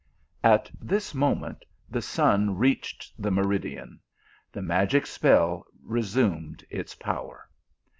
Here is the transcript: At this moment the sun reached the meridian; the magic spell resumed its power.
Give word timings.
At 0.43 0.71
this 0.79 1.13
moment 1.13 1.63
the 1.87 2.01
sun 2.01 2.57
reached 2.57 3.13
the 3.21 3.29
meridian; 3.29 3.99
the 4.51 4.63
magic 4.63 5.05
spell 5.05 5.67
resumed 5.83 6.65
its 6.71 6.95
power. 6.95 7.47